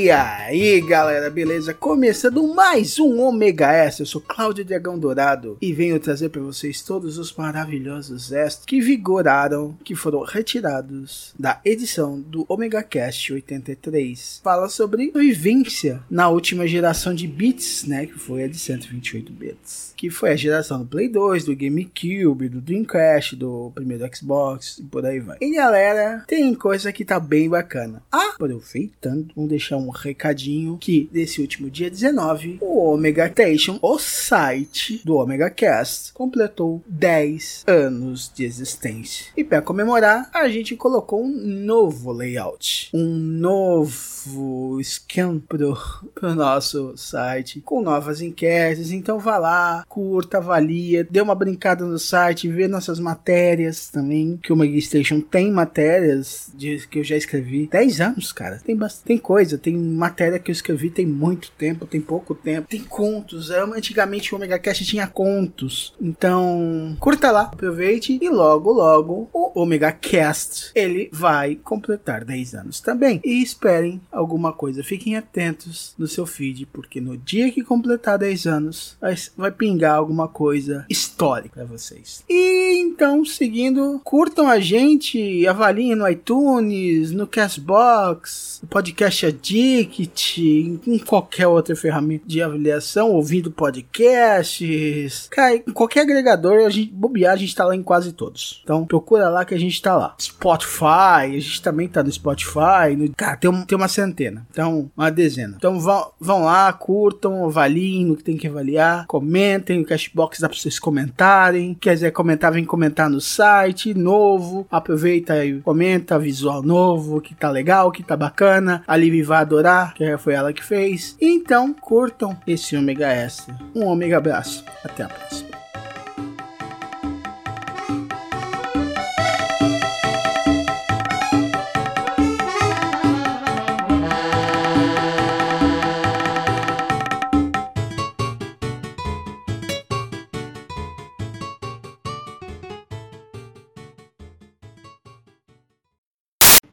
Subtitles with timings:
[0.00, 1.74] E aí, galera, beleza?
[1.74, 4.00] Começando mais um Omega S.
[4.00, 8.80] Eu sou Cláudio Dragão Dourado e venho trazer para vocês todos os maravilhosos extras que
[8.80, 14.40] vigoraram, que foram retirados da edição do Omega Cast 83.
[14.42, 19.92] Fala sobre vivência na última geração de bits, né, que foi a de 128 bits,
[19.94, 24.82] que foi a geração do Play 2, do GameCube, do Dreamcast, do primeiro Xbox e
[24.82, 25.36] por aí vai.
[25.42, 28.02] E galera, tem coisa que tá bem bacana.
[28.10, 35.00] Aproveitando, vamos deixar um recadinho que nesse último dia 19, o Omega Station, o site
[35.04, 39.26] do Omega Cast, completou 10 anos de existência.
[39.36, 45.76] E para comemorar, a gente colocou um novo layout, um novo esquema pro,
[46.14, 48.92] pro nosso site, com novas enquetes.
[48.92, 54.52] Então vá lá, curta, avalia, dê uma brincada no site, vê nossas matérias também, que
[54.52, 58.60] o Omega Station tem matérias de, que eu já escrevi 10 anos, cara.
[58.64, 62.68] Tem tem coisa, tem matéria que eu escrevi tem muito tempo, tem pouco tempo.
[62.68, 63.50] Tem contos.
[63.50, 65.94] Antigamente o Omega Cast tinha contos.
[66.00, 72.80] Então, curta lá, aproveite e logo, logo o Omega Cast ele vai completar 10 anos
[72.80, 73.20] também.
[73.24, 74.82] E esperem alguma coisa.
[74.82, 78.98] Fiquem atentos no seu feed, porque no dia que completar 10 anos
[79.36, 82.24] vai pingar alguma coisa histórica para vocês.
[82.28, 90.98] E então, seguindo, curtam a gente, avaliem no iTunes, no Castbox, no Podcast Addict, em
[90.98, 95.28] qualquer outra ferramenta de avaliação, ouvindo podcasts.
[95.30, 98.60] Cara, em qualquer agregador, a gente bobear, a gente tá lá em quase todos.
[98.64, 100.14] Então procura lá que a gente tá lá.
[100.20, 102.96] Spotify, a gente também tá no Spotify.
[102.98, 104.46] No, cara, tem, um, tem uma centena.
[104.50, 105.54] Então, uma dezena.
[105.56, 109.80] Então vão, vão lá, curtam, avaliem no que tem que avaliar, comentem.
[109.80, 111.74] O Cashbox dá pra vocês comentarem.
[111.80, 114.66] Quer dizer, comentar, vem comentar no site, novo.
[114.70, 118.82] Aproveita e comenta, visual novo, que tá legal, que tá bacana.
[118.86, 121.16] A Liv vai adorar, que foi ela que fez.
[121.20, 123.46] Então, curtam esse Omega S.
[123.74, 124.64] Um Omega abraço.
[124.84, 125.49] Até a próxima.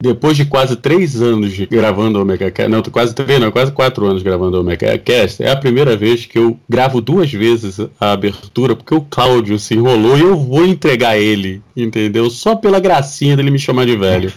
[0.08, 4.06] Depois de quase três anos gravando o Omega Cast, não, quase três, não, quase quatro
[4.06, 8.12] anos gravando o Omega Cast, é a primeira vez que eu gravo duas vezes a
[8.12, 12.30] abertura, porque o Cláudio se enrolou e eu vou entregar ele, entendeu?
[12.30, 14.32] Só pela gracinha dele me chamar de velho.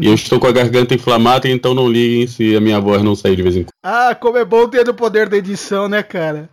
[0.00, 3.16] e eu estou com a garganta inflamada, então não liguem se a minha voz não
[3.16, 3.72] sair de vez em quando.
[3.82, 6.48] Ah, como é bom ter o poder da edição, né, cara?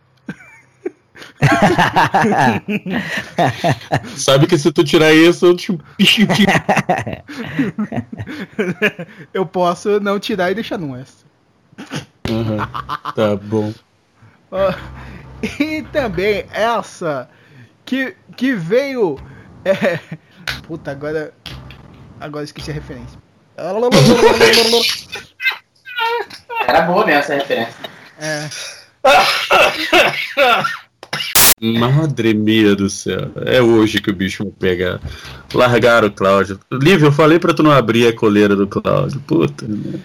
[4.18, 5.78] Sabe que se tu tirar isso, eu te.
[9.34, 11.28] eu posso não tirar e deixar no extra.
[12.30, 12.58] Uhum.
[13.16, 13.74] Tá bom.
[14.52, 14.76] Uh,
[15.60, 17.30] e também essa
[17.86, 19.18] que, que veio.
[19.66, 20.00] É...
[20.64, 21.34] Puta, agora.
[22.20, 23.20] Agora esqueci a referência.
[26.68, 27.76] Era boa mesmo essa referência.
[28.20, 28.50] É.
[31.60, 33.32] Madre mia do céu.
[33.46, 35.00] É hoje que o bicho vai pegar.
[35.54, 36.60] Largaram o Cláudio.
[36.72, 39.20] Lívia, eu falei pra tu não abrir a coleira do Cláudio.
[39.22, 39.68] Puta.
[39.68, 40.00] Né?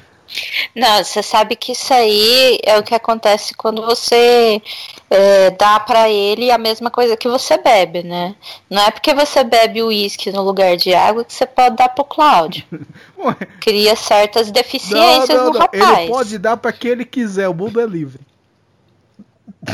[0.75, 4.62] Não, você sabe que isso aí é o que acontece quando você
[5.11, 8.35] é, dá para ele a mesma coisa que você bebe, né?
[8.71, 12.05] Não é porque você bebe uísque no lugar de água que você pode dar pro
[12.05, 12.65] Cláudio.
[13.61, 15.61] Cria certas deficiências não, não, no não.
[15.61, 15.99] rapaz.
[15.99, 18.21] Ele pode dar para quem ele quiser, o mundo é livre.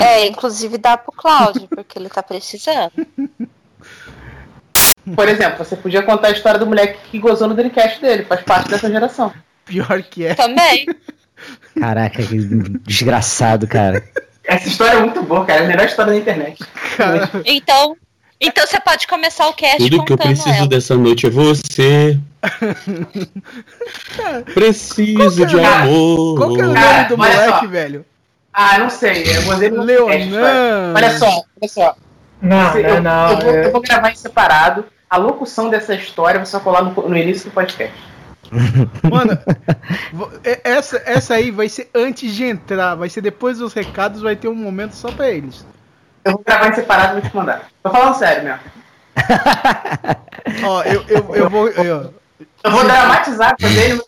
[0.00, 2.92] É, inclusive dá pro Cláudio, porque ele tá precisando.
[5.14, 8.42] Por exemplo, você podia contar a história do moleque que gozou no Dreamcast dele, faz
[8.42, 9.32] parte dessa geração.
[9.64, 10.34] Pior que é.
[10.34, 10.86] Também.
[11.78, 12.36] Caraca, que
[12.86, 14.04] desgraçado, cara.
[14.44, 15.60] Essa história é muito boa, cara.
[15.60, 16.62] É a melhor história da internet.
[16.96, 17.96] Cara, Então,
[18.40, 20.66] então você pode começar o cast Tudo que eu preciso ela.
[20.66, 22.18] dessa noite é você.
[24.54, 26.36] Preciso de amor.
[26.38, 27.66] qual que é o nome Cara, do moleque, só.
[27.66, 28.04] velho?
[28.60, 29.22] Ah, não sei.
[29.36, 30.92] Eu gozei no Leonan.
[30.96, 31.94] Olha só, olha só.
[32.42, 33.30] Não, Você- não, eu, não.
[33.30, 34.84] eu vou, é- eu vou gravar em separado.
[35.08, 37.94] a locução dessa história você vai colar no, no início do podcast.
[39.08, 39.38] Mano,
[40.64, 44.48] essa, essa aí vai ser antes de entrar, vai ser depois dos recados, vai ter
[44.48, 45.64] um momento só pra eles.
[46.24, 47.68] Eu vou gravar em separado e vou te mandar.
[47.82, 48.60] Tô falando sério mesmo.
[50.64, 51.68] Ó, eu, eu, eu vou.
[51.68, 52.14] eu-
[52.64, 54.02] Eu vou dramatizar pra ele.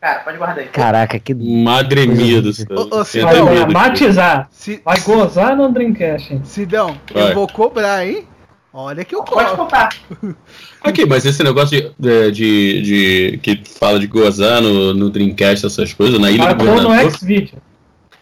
[0.00, 0.68] Cara, pode guardar aí.
[0.68, 1.34] Caraca, que.
[1.34, 2.66] Madre mia do céu.
[2.70, 4.48] Ô, ô, Sidão, Vai dramatizar.
[4.52, 6.40] se, Vai gozar no Dreamcast, hein?
[6.44, 7.30] Sidão, Vai.
[7.30, 8.24] eu vou cobrar, hein?
[8.72, 9.64] Olha que eu Pode cobro.
[9.64, 9.88] contar.
[10.84, 15.92] Aqui, mas esse negócio de, de, de- que fala de gozar no, no Dreamcast, essas
[15.92, 17.10] coisas, na ilha do Marcou no governador.
[17.12, 17.58] X-Video.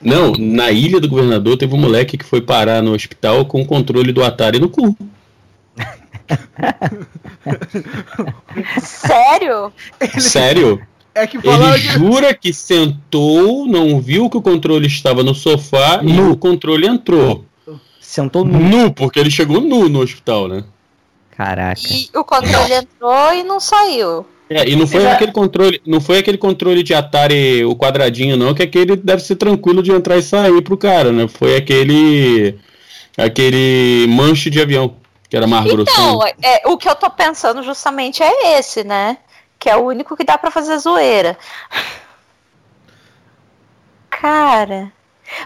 [0.01, 3.67] Não, na ilha do governador teve um moleque que foi parar no hospital com o
[3.67, 4.97] controle do Atari no cu.
[8.83, 9.73] Sério?
[10.19, 10.81] Sério?
[11.17, 11.79] É que Ele que.
[11.79, 16.33] jura que sentou, não viu que o controle estava no sofá e Nu.
[16.33, 17.45] o controle entrou.
[18.01, 18.59] Sentou no.
[18.59, 20.63] Nu, porque ele chegou nu no hospital, né?
[21.37, 21.81] Caraca.
[21.91, 24.27] E o controle entrou e não saiu.
[24.49, 28.37] É, e não foi Já- aquele controle, não foi aquele controle de Atari o quadradinho
[28.37, 31.27] não, que aquele deve ser tranquilo de entrar e sair pro cara, né?
[31.29, 32.55] Foi aquele
[33.19, 34.95] aquele manche de avião,
[35.29, 36.21] que era mais grossão.
[36.27, 39.17] Então, é, o que eu tô pensando justamente é esse, né?
[39.67, 41.37] Que é o único que dá pra fazer zoeira.
[44.09, 44.93] Cara.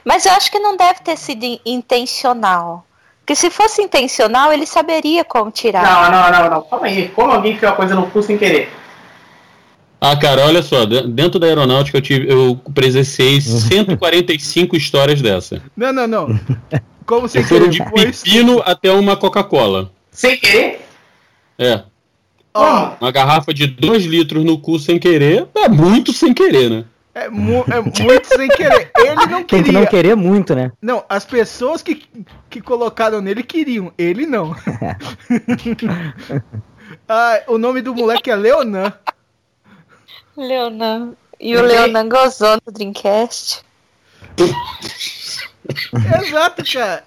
[0.05, 2.85] Mas eu acho que não deve ter sido in- intencional.
[3.21, 5.83] Porque se fosse intencional, ele saberia como tirar.
[5.83, 6.63] Não, não, não, não.
[6.65, 7.09] Calma aí.
[7.09, 8.71] Como alguém enfiou a coisa no cu sem querer?
[9.99, 15.63] Ah, cara, olha só, de- dentro da aeronáutica eu tive eu presenciei 145 histórias dessa.
[15.75, 16.41] Não, não, não.
[17.07, 19.91] Como você Foram de pepino até uma Coca-Cola.
[20.11, 20.87] Sem querer?
[21.59, 21.85] É,
[22.53, 26.85] Ó, uma garrafa de 2 litros no cu sem querer, é muito sem querer, né?
[27.15, 28.91] é, mu- é muito sem querer.
[28.97, 29.81] Ele não Tem que queria.
[29.81, 30.73] não querer muito, né?
[30.83, 32.03] Não, as pessoas que,
[32.49, 34.55] que colocaram nele queriam, ele não.
[37.09, 38.93] ah, o nome do moleque é Leonan.
[40.37, 41.13] Leonan.
[41.39, 43.63] E o Leonan gozou no Dreamcast.
[46.23, 47.05] Exato, cara.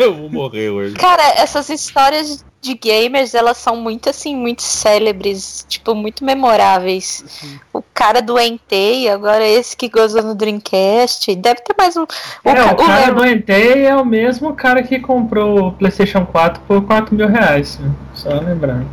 [0.00, 0.94] Eu vou morrer hoje.
[0.94, 7.24] Cara, essas histórias de gamers, elas são muito assim, muito célebres, tipo, muito memoráveis.
[7.72, 12.02] O cara do Entei, agora esse que gozou no Dreamcast, deve ter mais um.
[12.02, 12.06] O,
[12.44, 16.26] É, ca- o cara Leon- do Entei é o mesmo cara que comprou o PlayStation
[16.26, 17.78] 4 por 4 mil reais.
[17.78, 17.90] né?
[18.14, 18.88] Só lembrando.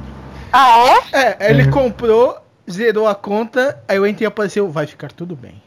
[0.52, 1.18] Ah, é?
[1.46, 1.72] É, ele Uhum.
[1.72, 2.38] comprou,
[2.70, 5.62] zerou a conta, aí o Enten apareceu, vai ficar tudo bem.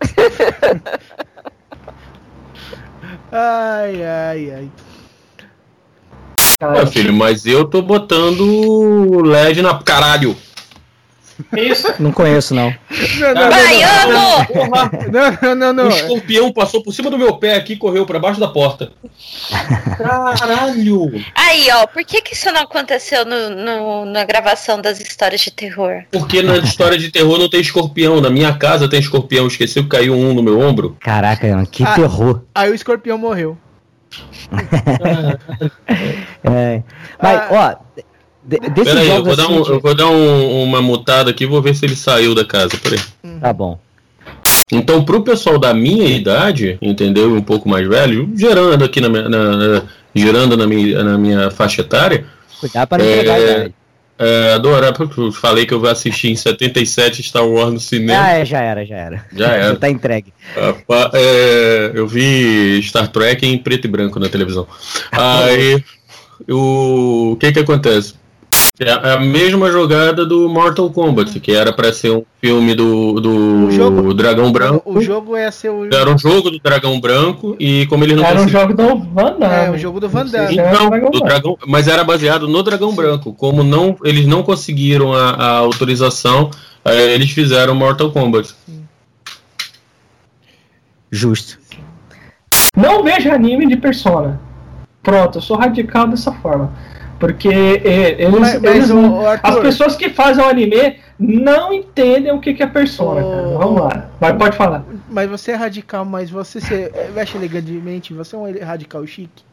[3.32, 4.70] ai, ai, ai.
[6.62, 9.82] Ah, filho, mas eu tô botando LED na.
[9.82, 10.36] Caralho!
[11.52, 11.92] Que isso?
[11.98, 12.74] Não conheço, não.
[13.18, 14.12] Não, não, Baiano!
[15.10, 15.86] não, não, não, não.
[15.86, 18.92] O escorpião passou por cima do meu pé aqui e correu pra baixo da porta.
[19.96, 21.10] Caralho!
[21.34, 25.50] Aí, ó, por que, que isso não aconteceu no, no- na gravação das histórias de
[25.50, 26.02] terror?
[26.10, 28.20] Porque na história de terror não tem escorpião.
[28.20, 29.46] Na minha casa tem escorpião.
[29.46, 30.96] Esqueci que caiu um no meu ombro.
[31.00, 31.94] Caraca, mano, que Ah.
[31.94, 32.42] terror.
[32.54, 33.56] Aí o escorpião morreu.
[36.42, 36.82] É.
[37.22, 37.76] Mas, ó,
[38.42, 40.80] de- desses Pera aí, eu vou dar, assim, um- tipo- eu vou dar um- uma
[40.82, 42.70] mutada aqui vou ver se ele saiu da casa.
[42.82, 43.00] Peraí.
[43.40, 43.78] Tá bom.
[44.72, 47.34] Então, pro pessoal da minha idade, entendeu?
[47.34, 49.82] Um pouco mais velho, gerando aqui na minha, na, na-
[50.14, 52.24] girando na minha, na minha faixa etária,
[52.60, 53.74] Cuidado para não É, entregar a idade.
[54.18, 58.22] é, adorar, porque eu falei que eu vou assistir em 77 Star Wars no cinema.
[58.22, 59.26] Ah, é, já era, já era.
[59.34, 59.76] Já era.
[59.76, 60.32] tá entregue.
[61.14, 64.66] É, eu vi Star Trek em preto e branco na televisão.
[65.10, 65.82] Aí,
[66.48, 68.14] o, o que que acontece?
[68.82, 73.20] É a a mesma jogada do Mortal Kombat, que era pra ser um filme do,
[73.20, 74.90] do O jogo- Dragão Branco.
[74.90, 75.84] O jogo é ser o.
[75.94, 79.38] Era um jogo do Dragão Branco e como eles não Era um jogo do Van
[79.38, 79.54] Damme.
[79.66, 80.54] É, o jogo do Van Damme.
[80.54, 83.34] Então, do dragão, mas era baseado no Dragão Branco.
[83.34, 86.50] Como não, eles não conseguiram a, a autorização,
[86.82, 88.54] eh, eles fizeram Mortal Kombat.
[91.10, 91.58] Justo.
[92.76, 94.40] Não vejo anime de Persona.
[95.02, 96.72] Pronto, eu sou radical dessa forma.
[97.20, 101.70] Porque é, eles, Mas- mas, eles não- Arthur- as pessoas que fazem o anime não
[101.72, 103.58] entendem o que, que é Persona, Ô, cara.
[103.58, 104.10] Vamos lá.
[104.18, 104.84] Mas pode falar.
[105.08, 109.44] Mas você é radical, mas você se veste elegantemente, você é um radical chique.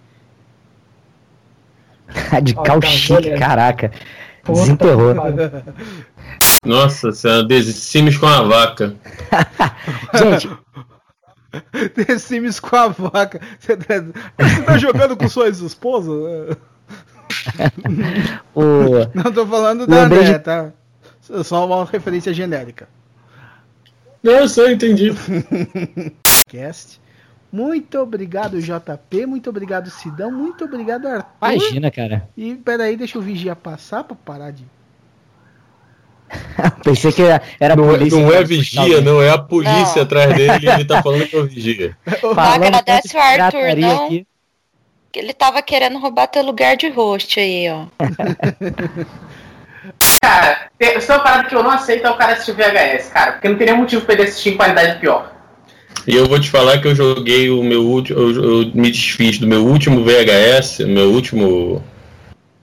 [2.07, 3.37] Radical Ó, tá, chique, beleza.
[3.37, 3.91] caraca.
[4.43, 5.13] Puta Desenterrou.
[6.65, 8.95] Nossa, senhora, The Sims com a vaca.
[10.15, 10.49] Gente,
[12.05, 13.41] The Sims com a vaca.
[13.59, 13.95] Você tá,
[14.39, 16.57] você tá jogando com sua ex-esposa?
[18.55, 18.61] O,
[19.13, 20.71] Não tô falando da Lembrei André, de- tá?
[21.43, 22.87] Só uma referência genérica.
[24.23, 25.11] Eu sei, entendi.
[26.49, 26.99] Cast.
[27.51, 29.25] Muito obrigado, JP.
[29.25, 30.31] Muito obrigado, Sidão.
[30.31, 31.29] Muito obrigado, Arthur.
[31.41, 32.27] Imagina, cara.
[32.35, 34.63] E peraí, deixa o vigia passar pra parar de.
[36.83, 38.19] Pensei que era, era Não, é- polícia.
[38.19, 40.01] não é vigia, não, é a polícia Não.
[40.03, 41.97] atrás dele e ele tá falando que é o vigia.
[42.19, 44.05] Falando agradece o Arthur, não?
[44.05, 44.27] aqui.
[45.17, 47.85] Ele tava querendo roubar teu lugar de host aí, ó.
[50.21, 53.31] Cara, isso é uma parada que eu não aceito é o cara assistir VHS, cara.
[53.33, 55.31] Porque não tem nenhum motivo pra ele assistir em qualidade pior.
[56.05, 58.19] E eu vou te falar que eu joguei o meu último.
[58.19, 61.83] Eu, eu me desfiz do meu último VHS, meu último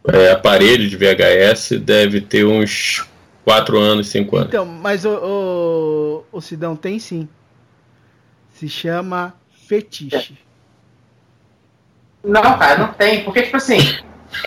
[0.07, 3.07] é, aparelho de VHS deve ter uns
[3.45, 4.49] 4 anos, 5 anos.
[4.49, 7.29] Então, mas o, o, o Sidão tem sim.
[8.55, 9.35] Se chama
[9.67, 10.44] fetiche.
[12.25, 13.23] Não, cara, não tem.
[13.23, 13.79] Porque, tipo assim,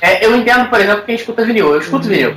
[0.01, 1.73] é, eu entendo, por exemplo, quem escuta vinil.
[1.73, 2.35] Eu escuto vinil.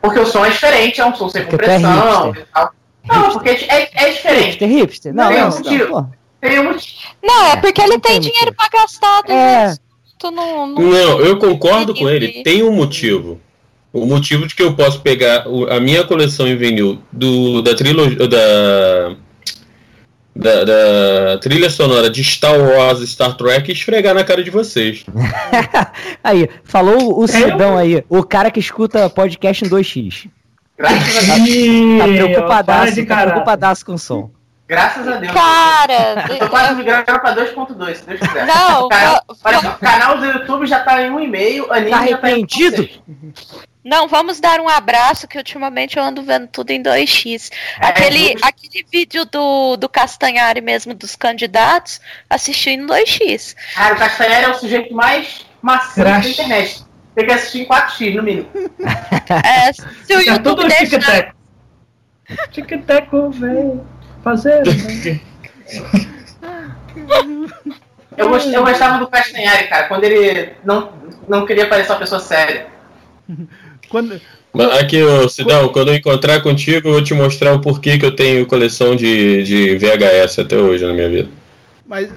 [0.00, 2.46] Porque o som é diferente, é um som sem é compressão hipster.
[2.50, 2.72] e tal.
[3.04, 4.64] Não, porque é, é diferente.
[4.64, 5.14] Hipster, hipster?
[5.14, 6.06] Não, Não, não, não, não, pô.
[6.40, 6.96] Tem um motivo.
[7.22, 9.22] Não, é porque ele não tem tem dinheiro pra gastar.
[9.22, 9.76] do É.
[10.24, 10.82] não, não...
[10.82, 12.42] Não, eu concordo com ele.
[12.42, 13.40] Tem um motivo.
[13.92, 18.26] O motivo de que eu posso pegar a minha coleção em vinil do, da trilogia
[18.26, 19.14] da,
[20.34, 24.50] da, da trilha sonora de Star Wars e Star Trek e esfregar na cara de
[24.50, 25.04] vocês.
[26.24, 30.28] Aí, falou o É, Sidão aí, o cara que escuta podcast em 2x.
[30.78, 31.48] Graças a Deus.
[31.48, 34.30] Ih, Tá para preocupadaço, de tá preocupadaço com o som.
[34.66, 35.32] Graças a Deus.
[35.32, 38.46] Cara, Eu tô quase migrando pra 2.2, se Deus quiser.
[38.46, 41.90] Não, o canal, va- olha, o canal do YouTube já tá em 1,5, anime Tá
[41.90, 42.82] já tá em arrependido?
[42.82, 43.71] 1.6.
[43.84, 47.50] não, vamos dar um abraço que ultimamente eu ando vendo tudo em 2x.
[47.80, 53.54] É, Aquele, vamos- aquele vídeo do, do Castanhari mesmo dos candidatos, assisti em 2x.
[53.74, 56.84] Cara, o Castanheira é o sujeito mais macio da internet.
[57.14, 58.48] Tem que assistir em 4x, no mínimo.
[59.44, 61.32] É, se o É YouTube tudo deixar, tic-tac.
[62.52, 63.08] Tic-tac,
[63.38, 63.86] velho.
[64.22, 64.62] Fazer.
[64.64, 65.20] né?
[68.16, 70.92] Eu, gost- eu gostava do Castanhari, cara, quando ele não,
[71.26, 72.66] não queria parecer uma pessoa séria.
[73.88, 74.20] Quando,
[74.52, 74.98] Mas Aqui,
[75.28, 78.94] Sidão, quando eu encontrar contigo, eu vou te mostrar o porquê que eu tenho coleção
[78.96, 81.28] de, de VHS até hoje na minha vida.
[81.86, 82.10] mas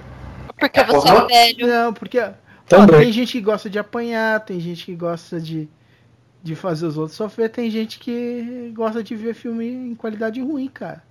[0.58, 1.28] porque você Porra.
[1.30, 1.68] é velho.
[1.68, 2.30] não, porque ó,
[2.68, 3.02] Também.
[3.02, 5.68] tem gente que gosta de apanhar, tem gente que gosta de,
[6.42, 10.68] de fazer os outros sofrer, tem gente que gosta de ver filme em qualidade ruim,
[10.68, 11.04] cara.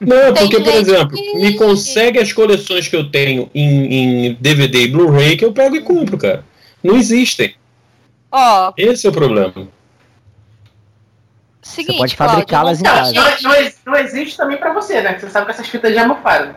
[0.00, 4.88] Não, porque, por exemplo, me consegue as coleções que eu tenho em, em DVD e
[4.88, 6.44] Blu-ray que eu pego e compro, cara.
[6.82, 7.54] Não existem.
[8.30, 9.68] Ó, Esse é o problema.
[11.62, 13.12] seguinte, pode Cláudio, fabricá-las em casa.
[13.12, 15.14] Não, não, ex- não existe também pra você, né?
[15.14, 16.54] Que você sabe que essas fitas já mofaram.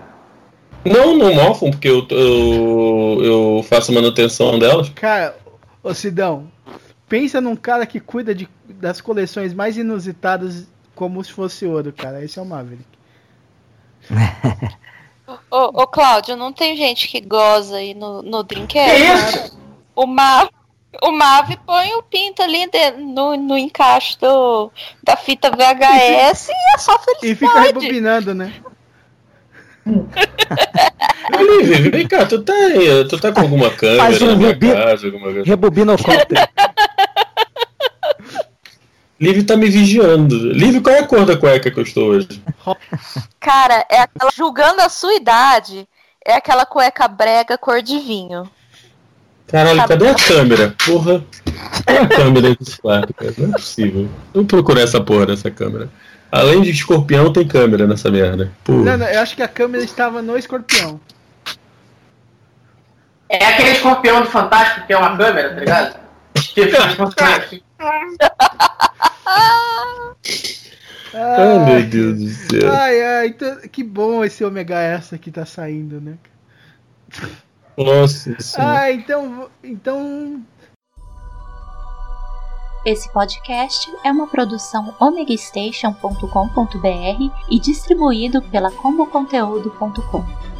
[0.83, 4.89] Não, não mofam, porque eu, eu, eu faço manutenção delas.
[4.89, 5.37] Cara,
[5.83, 6.51] ô Sidão,
[7.07, 12.23] pensa num cara que cuida de, das coleções mais inusitadas como se fosse ouro, cara.
[12.23, 12.85] Esse é o Maverick.
[15.49, 19.37] Ô, ô, Cláudio, não tem gente que goza aí no, no Que Dreamcast?
[19.37, 19.59] isso?
[19.95, 20.49] O Mav,
[21.01, 24.71] o Mav põe o pinto ali de- no, no encaixe do,
[25.03, 27.67] da fita VHS e é só E fica felicidade.
[27.67, 28.53] rebobinando, né?
[31.37, 34.49] Olivia, vem cá, tu tá, aí, tu tá com alguma câmera Faz um na minha
[34.49, 34.73] reboot.
[34.73, 35.43] casa, alguma coisa?
[35.43, 36.41] Rebobinocóptero.
[39.19, 40.35] Liv tá me vigiando.
[40.51, 42.41] Liv, qual é a cor da cueca que eu estou hoje?
[43.39, 45.87] Cara, é aquela, julgando a sua idade,
[46.25, 48.49] é aquela cueca brega cor de vinho.
[49.51, 50.75] Caralho, cadê a câmera?
[50.85, 51.23] Porra.
[51.85, 53.33] Cadê a câmera desse quarto, cara?
[53.37, 54.09] Não é possível.
[54.33, 55.89] Vou procurar essa porra dessa câmera.
[56.31, 58.51] Além de escorpião, tem câmera nessa merda.
[58.63, 58.83] Porra.
[58.91, 60.99] Não, não, eu acho que a câmera estava no escorpião.
[63.29, 65.99] É aquele escorpião do Fantástico que é uma câmera, tá ligado?
[66.53, 66.95] Que fica-
[71.13, 72.71] Ai, meu Deus do céu.
[72.73, 73.35] Ai, ai,
[73.71, 76.13] que bom esse Omega S que tá saindo, né?
[77.77, 78.79] Nossa senhora.
[78.79, 80.41] Ah, então, então
[82.83, 90.50] Esse podcast é uma produção omegastation.com.br e distribuído pela comboconteúdo.com.